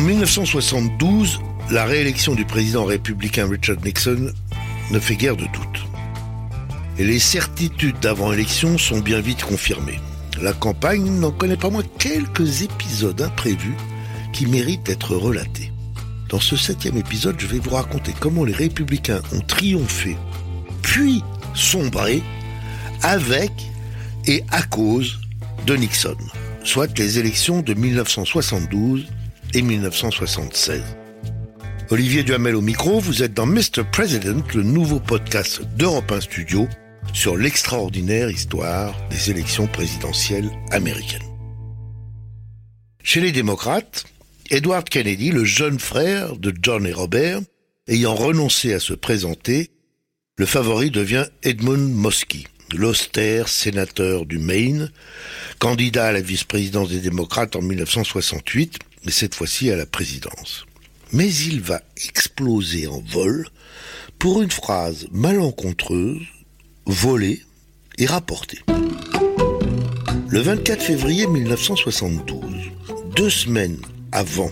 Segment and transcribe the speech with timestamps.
[0.00, 4.32] En 1972, la réélection du président républicain Richard Nixon
[4.90, 5.84] ne fait guère de doute.
[6.96, 10.00] Et les certitudes d'avant-élection sont bien vite confirmées.
[10.40, 13.76] La campagne n'en connaît pas moins quelques épisodes imprévus
[14.32, 15.70] qui méritent d'être relatés.
[16.30, 20.16] Dans ce septième épisode, je vais vous raconter comment les républicains ont triomphé,
[20.80, 21.22] puis
[21.54, 22.22] sombré,
[23.02, 23.52] avec
[24.26, 25.20] et à cause
[25.66, 26.16] de Nixon,
[26.64, 29.06] soit les élections de 1972
[29.54, 30.82] et 1976.
[31.90, 33.82] Olivier Duhamel au micro, vous êtes dans Mr.
[33.90, 36.68] President, le nouveau podcast d'Europe 1 Studio
[37.12, 41.26] sur l'extraordinaire histoire des élections présidentielles américaines.
[43.02, 44.04] Chez les démocrates,
[44.50, 47.40] Edward Kennedy, le jeune frère de John et Robert,
[47.88, 49.70] ayant renoncé à se présenter,
[50.36, 54.90] le favori devient Edmund Muskie, l'austère sénateur du Maine,
[55.58, 60.66] candidat à la vice-présidence des démocrates en 1968, mais cette fois-ci à la présidence.
[61.12, 63.48] Mais il va exploser en vol
[64.18, 66.22] pour une phrase malencontreuse,
[66.86, 67.42] volée
[67.98, 68.60] et rapportée.
[70.28, 72.40] Le 24 février 1972,
[73.16, 73.78] deux semaines
[74.12, 74.50] avant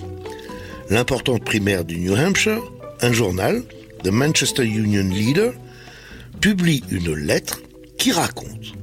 [0.91, 2.63] l'importante primaire du New Hampshire,
[3.01, 3.63] un journal,
[4.03, 5.53] The Manchester Union Leader,
[6.41, 7.61] publie une lettre
[7.99, 8.75] qui raconte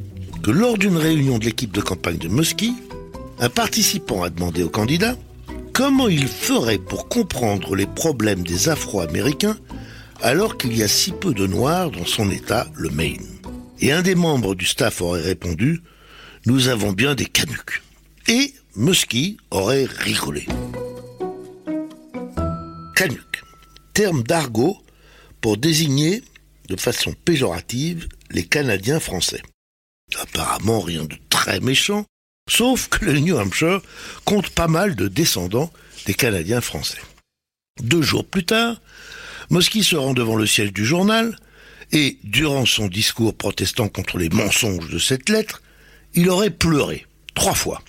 [0.44, 2.76] que lors d'une réunion de l'équipe de campagne de Muskie,
[3.40, 5.16] un participant a demandé au candidat
[5.76, 9.58] comment il ferait pour comprendre les problèmes des Afro-Américains
[10.22, 13.28] alors qu'il y a si peu de Noirs dans son État, le Maine?
[13.82, 15.82] Et un des membres du staff aurait répondu
[16.46, 17.84] Nous avons bien des canucks.
[18.30, 20.48] Et Muskie aurait rigolé.
[22.96, 23.44] Canuck,
[23.94, 24.78] terme d'argot
[25.42, 26.24] pour désigner
[26.70, 29.42] de façon péjorative les Canadiens français.
[30.22, 32.06] Apparemment rien de très méchant,
[32.50, 33.82] sauf que le New Hampshire
[34.24, 35.72] compte pas mal de descendants
[36.06, 37.02] des Canadiens français.
[37.82, 38.82] Deux jours plus tard,
[39.50, 41.38] Mosky se rend devant le siège du journal
[41.92, 45.62] et, durant son discours protestant contre les mensonges de cette lettre,
[46.14, 47.82] il aurait pleuré trois fois.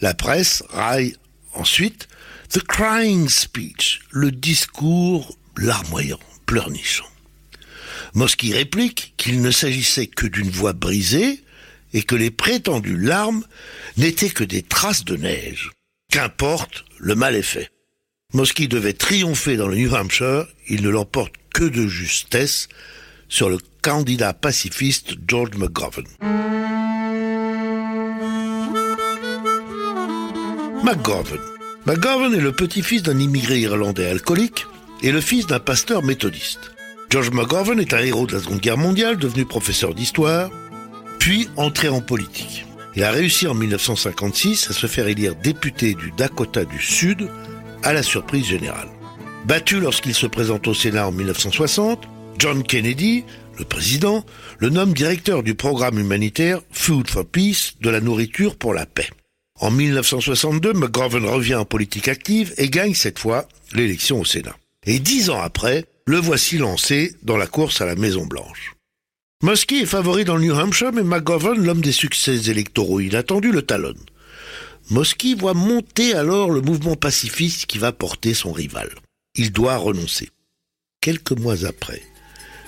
[0.00, 1.16] La presse raille
[1.54, 2.08] ensuite
[2.50, 7.06] The Crying Speech, le discours larmoyant, pleurnichant.
[8.14, 11.42] Mosky réplique qu'il ne s'agissait que d'une voix brisée
[11.92, 13.44] et que les prétendues larmes
[13.96, 15.70] n'étaient que des traces de neige.
[16.10, 17.70] Qu'importe, le mal est fait.
[18.32, 22.68] Mosky devait triompher dans le New Hampshire, il ne l'emporte que de justesse
[23.28, 26.06] sur le candidat pacifiste George McGovern.
[30.84, 31.40] McGovern.
[31.86, 34.66] McGovern est le petit-fils d'un immigré irlandais alcoolique
[35.02, 36.72] et le fils d'un pasteur méthodiste.
[37.10, 40.50] George McGovern est un héros de la Seconde Guerre mondiale, devenu professeur d'histoire,
[41.26, 42.66] puis entré en politique.
[42.94, 47.28] Il a réussi en 1956 à se faire élire député du Dakota du Sud
[47.82, 48.86] à la surprise générale.
[49.44, 52.04] Battu lorsqu'il se présente au Sénat en 1960,
[52.38, 53.24] John Kennedy,
[53.58, 54.24] le président,
[54.58, 59.10] le nomme directeur du programme humanitaire Food for Peace de la nourriture pour la paix.
[59.58, 64.54] En 1962, McGovern revient en politique active et gagne cette fois l'élection au Sénat.
[64.84, 68.75] Et dix ans après, le voici lancé dans la course à la Maison Blanche.
[69.46, 73.62] Muskie est favori dans le New Hampshire, mais McGovern, l'homme des succès électoraux inattendus, le
[73.62, 74.04] talonne.
[74.90, 78.90] Muskie voit monter alors le mouvement pacifiste qui va porter son rival.
[79.36, 80.30] Il doit renoncer.
[81.00, 82.02] Quelques mois après,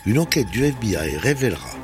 [0.06, 1.74] une enquête du FBI révélera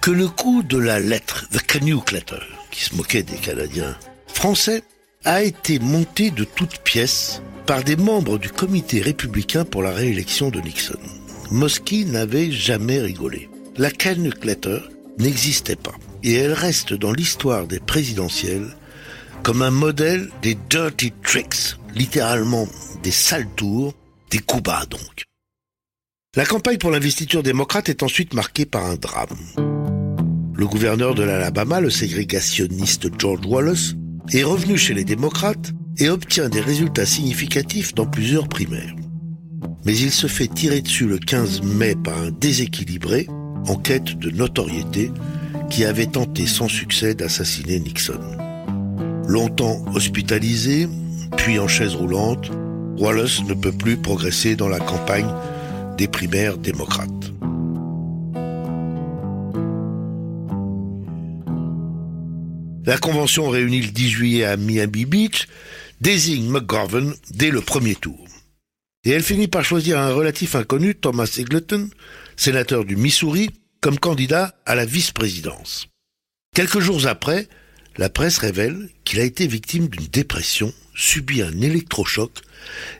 [0.00, 3.96] que le coup de la lettre, The Canuck Letter, qui se moquait des Canadiens
[4.26, 4.82] français,
[5.24, 10.50] a été monté de toutes pièces par des membres du comité républicain pour la réélection
[10.50, 10.98] de Nixon.
[11.52, 13.48] Mosky n'avait jamais rigolé.
[13.76, 14.78] La Canuck Letter
[15.18, 15.94] n'existait pas.
[16.22, 18.68] Et elle reste dans l'histoire des présidentielles
[19.42, 22.68] comme un modèle des dirty tricks, littéralement
[23.02, 23.92] des sales tours,
[24.30, 25.24] des coups bas donc.
[26.36, 29.36] La campagne pour l'investiture démocrate est ensuite marquée par un drame.
[30.54, 33.94] Le gouverneur de l'Alabama, le ségrégationniste George Wallace,
[34.32, 38.94] est revenu chez les démocrates et obtient des résultats significatifs dans plusieurs primaires.
[39.84, 43.26] Mais il se fait tirer dessus le 15 mai par un déséquilibré
[43.66, 45.12] en quête de notoriété
[45.70, 48.20] qui avait tenté sans succès d'assassiner Nixon.
[49.26, 50.88] Longtemps hospitalisé,
[51.36, 52.50] puis en chaise roulante,
[52.98, 55.28] Wallace ne peut plus progresser dans la campagne
[55.96, 57.10] des primaires démocrates.
[62.86, 65.48] La convention réunie le 10 juillet à Miami Beach
[66.02, 68.23] désigne McGovern dès le premier tour.
[69.04, 71.90] Et elle finit par choisir un relatif inconnu, Thomas Eggleton,
[72.36, 75.88] sénateur du Missouri, comme candidat à la vice-présidence.
[76.54, 77.48] Quelques jours après,
[77.98, 82.40] la presse révèle qu'il a été victime d'une dépression, subi un électrochoc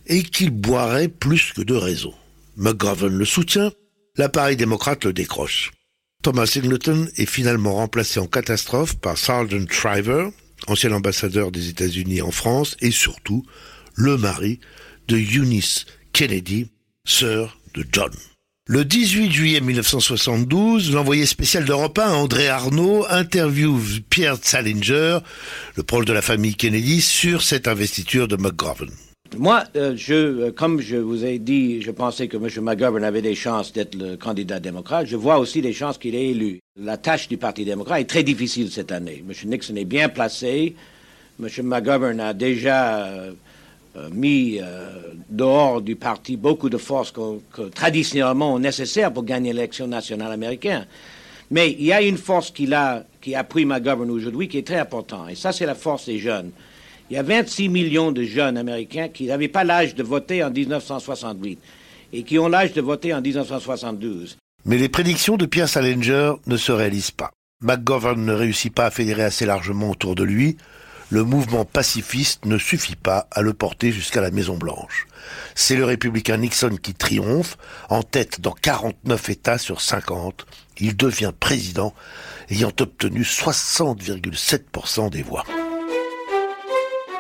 [0.07, 2.13] et qu'il boirait plus que de raison.
[2.57, 3.73] McGovern le soutient,
[4.17, 5.73] l'appareil démocrate le décroche.
[6.23, 10.29] Thomas Singleton est finalement remplacé en catastrophe par Sergeant Shriver,
[10.67, 13.45] ancien ambassadeur des États-Unis en France et surtout
[13.95, 14.61] le mari
[15.09, 16.69] de Eunice Kennedy,
[17.05, 18.11] sœur de John.
[18.67, 25.19] Le 18 juillet 1972, l'envoyé spécial d'Europe 1, André Arnaud, interviewe Pierre Salinger,
[25.77, 28.91] le proche de la famille Kennedy, sur cette investiture de McGovern.
[29.37, 32.49] Moi, euh, je, euh, comme je vous ai dit, je pensais que M.
[32.63, 35.07] McGovern avait des chances d'être le candidat démocrate.
[35.07, 36.61] Je vois aussi des chances qu'il est élu.
[36.81, 39.25] La tâche du Parti démocrate est très difficile cette année.
[39.29, 39.51] M.
[39.51, 40.75] Nixon est bien placé.
[41.43, 41.49] M.
[41.65, 43.33] McGovern a déjà euh,
[44.13, 44.91] mis euh,
[45.29, 50.87] dehors du parti beaucoup de forces que, traditionnellement nécessaires pour gagner l'élection nationale américaine.
[51.51, 54.67] Mais il y a une force qui a, qui a pris McGovern aujourd'hui qui est
[54.67, 56.51] très importante, et ça c'est la force des jeunes.
[57.11, 60.51] Il y a 26 millions de jeunes américains qui n'avaient pas l'âge de voter en
[60.51, 61.59] 1968
[62.13, 64.39] et qui ont l'âge de voter en 1972.
[64.65, 67.31] Mais les prédictions de Pierre Salinger ne se réalisent pas.
[67.61, 70.57] McGovern ne réussit pas à fédérer assez largement autour de lui
[71.11, 75.07] le mouvement pacifiste ne suffit pas à le porter jusqu'à la Maison Blanche.
[75.55, 77.57] C'est le républicain Nixon qui triomphe,
[77.89, 80.47] en tête dans 49 États sur 50.
[80.79, 81.95] Il devient président,
[82.51, 85.45] ayant obtenu 60,7% des voix.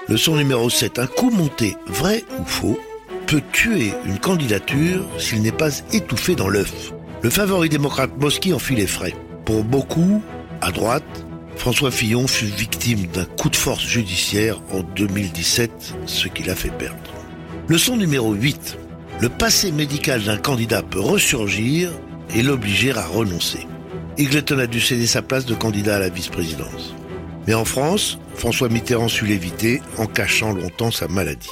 [0.08, 0.98] Leçon numéro 7.
[0.98, 2.78] Un coup monté, vrai ou faux,
[3.26, 6.92] peut tuer une candidature s'il n'est pas étouffé dans l'œuf.
[7.22, 9.14] Le favori démocrate Mosky en fit les frais.
[9.46, 10.22] Pour beaucoup,
[10.60, 11.24] à droite,
[11.56, 16.76] François Fillon fut victime d'un coup de force judiciaire en 2017, ce qui l'a fait
[16.76, 16.98] perdre.
[17.68, 18.76] Leçon numéro 8.
[19.20, 21.90] Le passé médical d'un candidat peut ressurgir
[22.34, 23.66] et l'obliger à renoncer.
[24.18, 26.94] Eagleton a dû céder sa place de candidat à la vice-présidence.
[27.46, 31.50] Mais en France, François Mitterrand sut l'éviter en cachant longtemps sa maladie.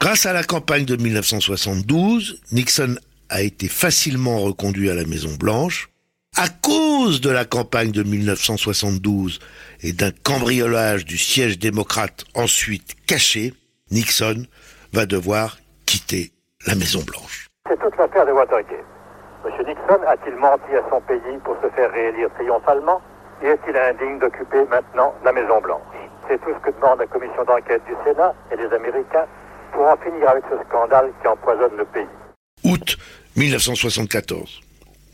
[0.00, 2.96] Grâce à la campagne de 1972, Nixon
[3.28, 5.90] a été facilement reconduit à la Maison Blanche
[6.38, 9.40] à cause de la campagne de 1972
[9.82, 13.54] et d'un cambriolage du siège démocrate ensuite caché,
[13.90, 14.46] Nixon
[14.92, 16.30] va devoir quitter
[16.64, 17.48] la Maison Blanche.
[17.68, 18.86] C'est toute l'affaire de Watergate.
[19.44, 19.50] M.
[19.66, 23.02] Nixon a-t-il menti à son pays pour se faire réélire triomphalement?
[23.42, 25.82] Et est-il indigne d'occuper maintenant la Maison Blanche
[26.28, 29.26] C'est tout ce que demande la commission d'enquête du Sénat et des Américains
[29.72, 32.14] pour en finir avec ce scandale qui empoisonne le pays.
[32.62, 32.96] Août
[33.34, 34.67] 1974.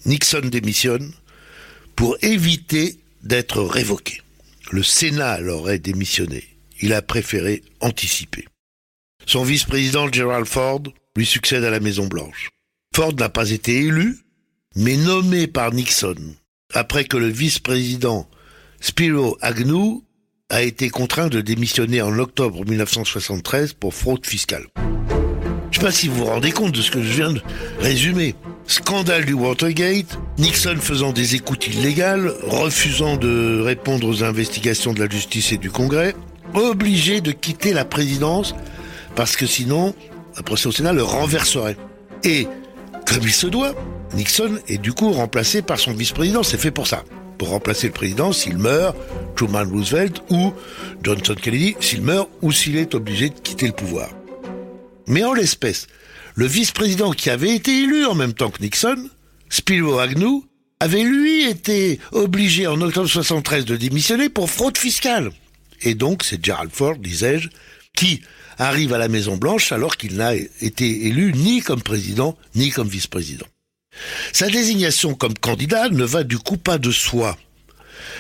[0.07, 1.13] Nixon démissionne
[1.97, 4.21] pour éviter d'être révoqué.
[4.71, 6.45] Le Sénat l'aurait démissionné.
[6.81, 8.47] Il a préféré anticiper.
[9.27, 10.83] Son vice-président Gerald Ford
[11.17, 12.51] lui succède à la Maison Blanche.
[12.95, 14.19] Ford n'a pas été élu,
[14.77, 16.17] mais nommé par Nixon,
[16.73, 18.29] après que le vice-président
[18.81, 20.05] Spiro Agnew
[20.51, 24.67] a été contraint de démissionner en octobre 1973 pour fraude fiscale.
[24.77, 27.41] Je ne sais pas si vous vous rendez compte de ce que je viens de
[27.81, 28.35] résumer.
[28.67, 35.09] Scandale du Watergate, Nixon faisant des écoutes illégales, refusant de répondre aux investigations de la
[35.09, 36.15] justice et du Congrès,
[36.55, 38.55] obligé de quitter la présidence
[39.15, 39.95] parce que sinon,
[40.37, 41.77] un procès au Sénat le renverserait.
[42.25, 42.47] Et,
[43.07, 43.75] comme il se doit,
[44.15, 47.05] Nixon est du coup remplacé par son vice-président, c'est fait pour ça.
[47.39, 48.97] Pour remplacer le président s'il meurt,
[49.37, 50.53] Truman Roosevelt ou
[51.03, 54.09] Johnson Kennedy s'il meurt ou s'il est obligé de quitter le pouvoir.
[55.07, 55.87] Mais en l'espèce,
[56.35, 59.09] le vice-président qui avait été élu en même temps que Nixon,
[59.49, 60.45] Spiro Agnew,
[60.81, 65.31] avait lui été obligé en octobre 73 de démissionner pour fraude fiscale.
[65.83, 67.49] Et donc c'est Gerald Ford, disais-je,
[67.95, 68.21] qui
[68.59, 72.89] arrive à la Maison Blanche alors qu'il n'a été élu ni comme président ni comme
[72.89, 73.47] vice-président.
[74.33, 77.39] Sa désignation comme candidat ne va du coup pas de soi.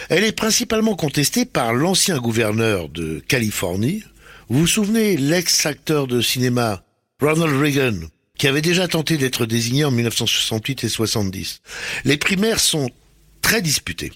[0.08, 4.04] Elle est principalement contestée par l'ancien gouverneur de Californie.
[4.48, 6.83] Vous vous souvenez l'ex-acteur de cinéma
[7.24, 8.00] Ronald Reagan,
[8.36, 11.62] qui avait déjà tenté d'être désigné en 1968 et 70.
[12.04, 12.90] Les primaires sont
[13.40, 14.12] très disputées.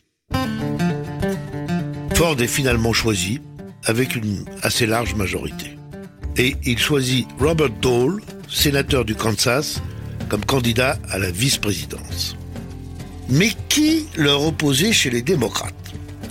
[2.15, 3.41] Ford est finalement choisi
[3.87, 5.79] avec une assez large majorité.
[6.37, 9.81] Et il choisit Robert Dole, sénateur du Kansas,
[10.29, 12.37] comme candidat à la vice-présidence.
[13.31, 15.75] Mais qui leur opposait chez les démocrates?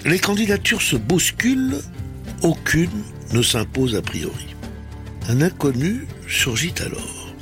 [0.05, 1.81] Les candidatures se bousculent,
[2.43, 3.03] aucune
[3.33, 4.56] ne s'impose a priori.
[5.29, 7.33] Un inconnu surgit alors,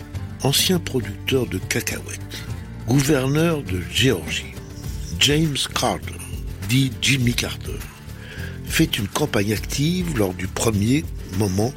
[0.42, 2.44] ancien producteur de cacahuètes,
[2.88, 4.56] gouverneur de Géorgie,
[5.20, 6.18] James Carter,
[6.68, 7.78] dit Jimmy Carter,
[8.66, 11.06] fait une campagne active lors du premier
[11.38, 11.72] moment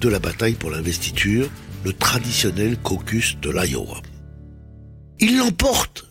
[0.00, 1.50] de la bataille pour l'investiture,
[1.84, 4.00] le traditionnel caucus de l'Iowa.
[5.18, 6.06] Il l'emporte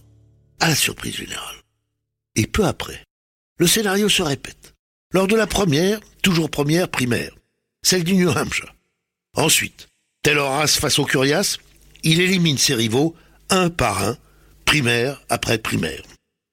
[0.59, 1.55] à la surprise générale.
[2.35, 3.03] Et peu après,
[3.57, 4.75] Le scénario se répète.
[5.11, 7.35] Lors de la première, toujours première primaire,
[7.81, 8.73] celle du New Hampshire.
[9.35, 9.87] Ensuite,
[10.23, 11.57] tel Horace face aux Curias,
[12.03, 13.15] il élimine ses rivaux
[13.49, 14.17] un par un,
[14.65, 16.03] primaire après primaire.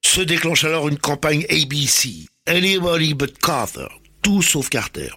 [0.05, 3.87] Se déclenche alors une campagne ABC, Anybody but Carter,
[4.21, 5.09] tout sauf Carter,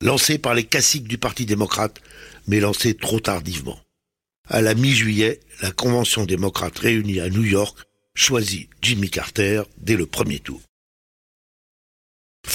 [0.00, 2.00] lancée par les caciques du Parti démocrate,
[2.46, 3.78] mais lancée trop tardivement.
[4.48, 7.78] À la mi-juillet, la Convention démocrate réunie à New York
[8.14, 10.60] choisit Jimmy Carter dès le premier tour.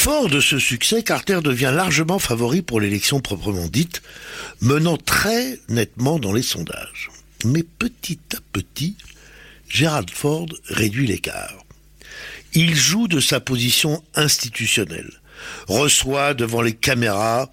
[0.06, 4.04] Fort de ce succès, Carter devient largement favori pour l'élection proprement dite,
[4.62, 7.10] menant très nettement dans les sondages.
[7.44, 8.98] Mais petit à petit,
[9.68, 11.66] Gerald Ford réduit l'écart.
[12.54, 15.10] Il joue de sa position institutionnelle,
[15.68, 17.50] reçoit devant les caméras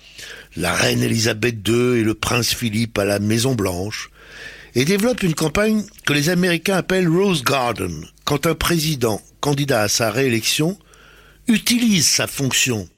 [0.54, 4.10] la reine Elisabeth II et le prince Philippe à la Maison Blanche,
[4.74, 9.88] et développe une campagne que les Américains appellent Rose Garden, quand un président candidat à
[9.88, 10.78] sa réélection
[11.46, 12.88] utilise sa fonction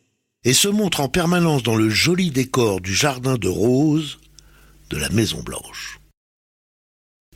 [0.44, 4.18] et se montre en permanence dans le joli décor du jardin de roses
[4.90, 5.98] de la Maison Blanche.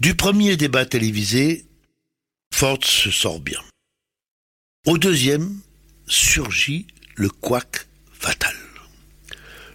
[0.00, 1.66] Du premier débat télévisé,
[2.54, 3.60] Ford se sort bien.
[4.86, 5.58] Au deuxième,
[6.06, 8.54] surgit le couac fatal.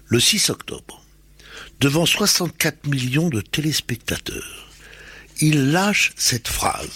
[0.05, 1.03] Le 6 octobre,
[1.79, 4.69] devant 64 millions de téléspectateurs,
[5.41, 6.89] il lâche cette phrase.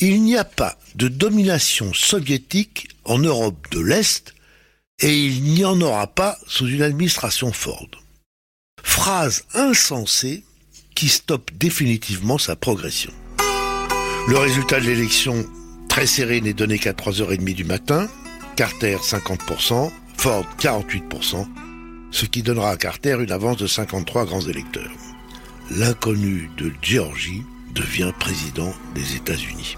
[0.00, 4.32] Il n'y a pas de domination soviétique en Europe de l'Est
[5.00, 7.88] et il n'y en aura pas sous une administration Ford.
[8.80, 10.44] Phrase insensée
[10.94, 13.12] qui stoppe définitivement sa progression.
[14.28, 15.44] Le résultat de l'élection,
[15.88, 18.08] très serré, n'est donné qu'à 3h30 du matin.
[18.54, 21.46] Carter 50%, Ford 48%,
[22.12, 24.92] ce qui donnera à Carter une avance de 53 grands électeurs.
[25.70, 27.42] L'inconnu de Géorgie
[27.74, 29.76] devient président des États-Unis.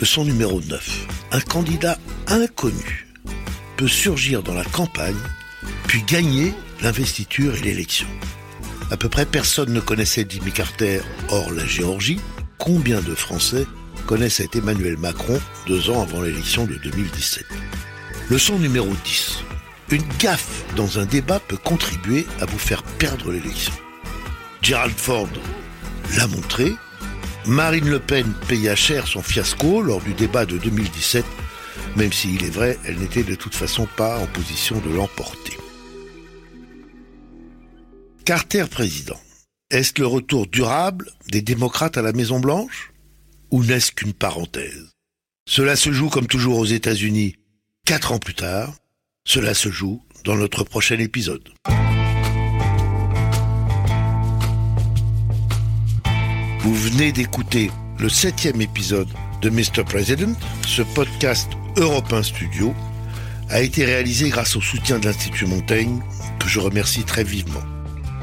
[0.00, 1.06] Leçon numéro 9.
[1.32, 3.08] Un candidat inconnu
[3.76, 5.18] peut surgir dans la campagne,
[5.88, 8.06] puis gagner l'investiture et l'élection.
[8.92, 11.00] À peu près personne ne connaissait Jimmy Carter
[11.30, 12.20] hors la Géorgie.
[12.58, 13.66] Combien de Français
[14.06, 17.44] connaissaient Emmanuel Macron deux ans avant l'élection de 2017
[18.30, 19.38] Leçon numéro 10.
[19.90, 23.74] Une gaffe dans un débat peut contribuer à vous faire perdre l'élection.
[24.62, 25.28] Gerald Ford
[26.16, 26.72] l'a montré.
[27.48, 31.24] Marine Le Pen paya cher son fiasco lors du débat de 2017,
[31.96, 35.56] même s'il est vrai, elle n'était de toute façon pas en position de l'emporter.
[38.26, 39.18] Carter président.
[39.70, 42.92] Est-ce le retour durable des démocrates à la Maison Blanche
[43.50, 44.90] Ou n'est-ce qu'une parenthèse?
[45.48, 47.36] Cela se joue comme toujours aux États-Unis
[47.86, 48.74] quatre ans plus tard.
[49.26, 51.48] Cela se joue dans notre prochain épisode.
[56.68, 59.08] Vous venez d'écouter le septième épisode
[59.40, 59.84] de Mr.
[59.86, 60.36] President.
[60.66, 61.48] Ce podcast
[61.78, 62.74] Europe Studio
[63.48, 66.02] a été réalisé grâce au soutien de l'Institut Montaigne,
[66.38, 67.62] que je remercie très vivement.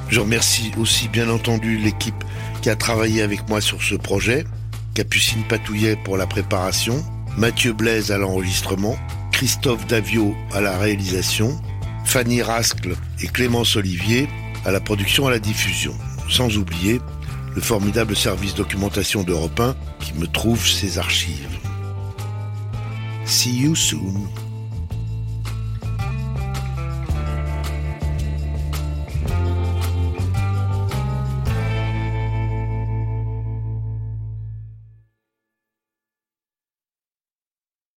[0.09, 2.23] Je remercie aussi bien entendu l'équipe
[2.61, 4.45] qui a travaillé avec moi sur ce projet,
[4.93, 7.03] Capucine Patouillet pour la préparation,
[7.37, 8.95] Mathieu Blaise à l'enregistrement,
[9.31, 11.59] Christophe Davio à la réalisation,
[12.03, 14.29] Fanny Rascle et Clémence Olivier
[14.65, 15.95] à la production et à la diffusion,
[16.29, 17.01] sans oublier
[17.55, 21.57] le formidable service documentation d'Europe 1 qui me trouve ses archives.
[23.25, 24.27] See you soon.